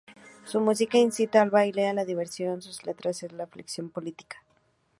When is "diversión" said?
2.05-2.63